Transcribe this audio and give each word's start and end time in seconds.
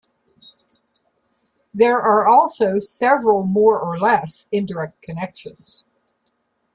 There 1.75 2.01
are 2.01 2.25
also 2.25 2.79
several 2.79 3.43
more 3.43 3.79
or 3.79 3.99
less 3.99 4.49
indirect 4.51 4.99
connections. 5.03 5.85